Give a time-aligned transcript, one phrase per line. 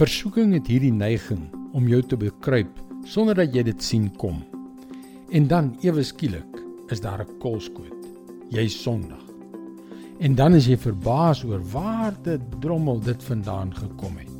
[0.00, 1.42] Versoeking het hierdie neiging
[1.76, 4.38] om jou te bekruip sonder dat jy dit sien kom.
[5.28, 6.56] En dan ewe skielik
[6.88, 8.06] is daar 'n kolskoot.
[8.48, 9.20] Jy's sondig.
[10.20, 14.32] En dan is jy verbaas oor waar dit drommel dit vandaan gekom het.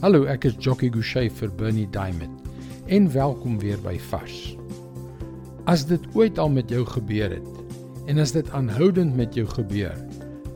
[0.00, 2.42] Hallo, ek is Jockey Gouchee vir Bernie Diamond
[2.86, 4.56] en welkom weer by Vars.
[5.64, 7.56] As dit ooit al met jou gebeur het
[8.06, 9.96] en as dit aanhoudend met jou gebeur,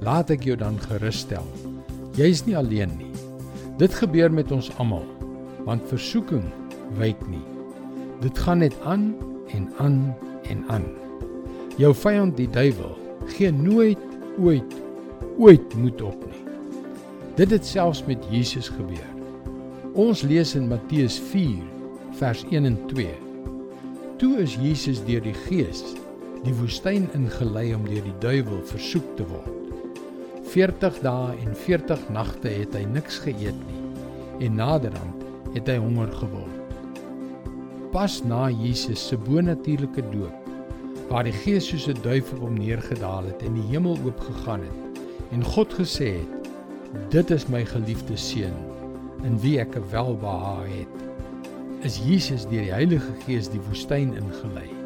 [0.03, 1.47] laat ek jou dan gerus stel.
[2.15, 3.12] Jy's nie alleen nie.
[3.80, 5.06] Dit gebeur met ons almal,
[5.65, 6.45] want versoeking
[6.98, 7.45] wyk nie.
[8.20, 9.14] Dit gaan net aan
[9.55, 10.14] en aan
[10.51, 10.84] en aan.
[11.80, 12.92] Jou vyand die duiwel
[13.33, 13.98] gee nooit
[14.38, 14.77] ooit
[15.38, 16.42] ooit moed op nie.
[17.38, 19.09] Dit het selfs met Jesus gebeur.
[19.97, 21.64] Ons lees in Matteus 4
[22.20, 23.09] vers 1 en 2.
[24.20, 25.84] Toe is Jesus deur die Gees
[26.45, 29.62] die woestyn ingelei om deur die duiwel versoek te word.
[30.52, 33.79] 40 dae en 40 nagte het hy niks geëet nie
[34.45, 35.23] en naderhand
[35.55, 36.75] het hy honger geword.
[37.95, 43.30] Pas na Jesus se bonatuurlike doop waar die Gees soos 'n duif op hom neergedaal
[43.30, 45.00] het en die hemel oopgegaan het
[45.33, 46.53] en God gesê het:
[47.08, 48.56] "Dit is my geliefde seun
[49.25, 50.97] in wie ek welbehaag het."
[51.80, 54.81] Is Jesus deur die Heilige Gees die woestyn ingelei.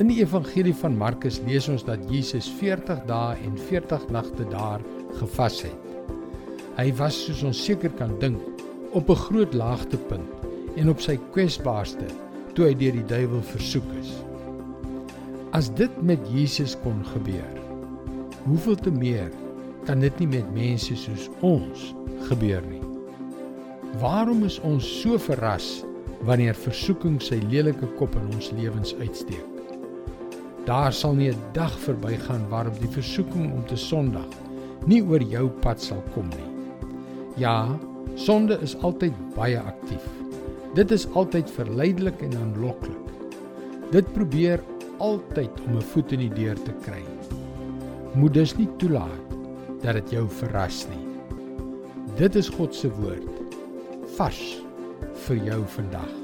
[0.00, 4.80] In die evangelie van Markus lees ons dat Jesus 40 dae en 40 nagte daar
[5.18, 5.90] gevas het.
[6.78, 8.40] Hy was soos ons seker kan dink
[8.96, 10.46] op 'n groot laagtepunt
[10.80, 12.08] en op sy kwesbaarste
[12.54, 14.14] toe hy deur die duiwel versoek is.
[15.52, 17.60] As dit met Jesus kon gebeur,
[18.48, 19.28] hoeveel te meer
[19.84, 21.94] kan dit nie met mense soos ons
[22.32, 22.82] gebeur nie?
[24.00, 25.84] Waarom is ons so verras
[26.24, 29.49] wanneer versoeking sy lelike kop in ons lewens uitsteek?
[30.70, 34.26] Daar sal nie 'n dag verbygaan waarop die versoeking om te sondig
[34.86, 36.50] nie oor jou pad sal kom nie.
[37.36, 37.78] Ja,
[38.14, 40.06] sonde is altyd baie aktief.
[40.74, 43.10] Dit is altyd verleidelik en aanloklik.
[43.90, 44.62] Dit probeer
[44.98, 47.02] altyd om 'n voet in die deur te kry.
[48.14, 49.28] Moet dus nie toelaat
[49.82, 51.06] dat dit jou verras nie.
[52.16, 53.28] Dit is God se woord
[54.16, 54.62] vars
[55.14, 56.19] vir jou vandag.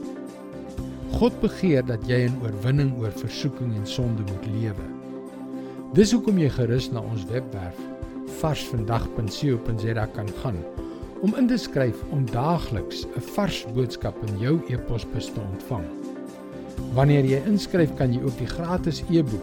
[1.15, 4.87] God begeer dat jy in oorwinning oor versoeking en sonde moet lewe.
[5.95, 7.79] Dis hoekom jy gerus na ons webwerf
[8.41, 10.59] varsvandag.co.za kan gaan
[11.25, 15.85] om in te skryf om daagliks 'n vars boodskap in jou e-posbus te ontvang.
[16.95, 19.43] Wanneer jy inskryf, kan jy ook die gratis e-boek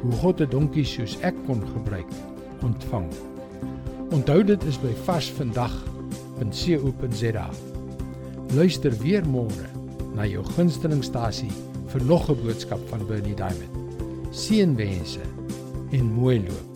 [0.00, 2.08] Hoe God 'n donkie soos ek kon gebruik
[2.62, 3.10] ontvang.
[4.10, 7.50] Onthou dit is by varsvandag.co.za.
[8.54, 9.79] Luister weer môre
[10.14, 11.52] na jou gunstelingstasie
[11.92, 13.74] vir nog 'n boodskap van Bernie Diamond.
[14.30, 15.24] Seënwense
[15.90, 16.69] en mooi loop.